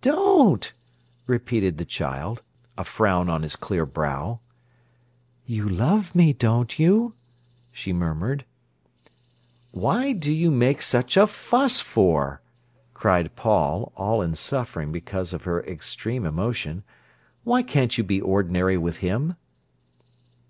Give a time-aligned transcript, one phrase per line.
[0.00, 0.72] "Don't!"
[1.26, 2.42] repeated the child,
[2.78, 4.40] a frown on his clear brow.
[5.44, 7.12] "You love me, don't you?"
[7.72, 8.46] she murmured.
[9.72, 12.40] "What do you make such a fuss for?"
[12.94, 16.82] cried Paul, all in suffering because of her extreme emotion.
[17.44, 19.36] "Why can't you be ordinary with him?"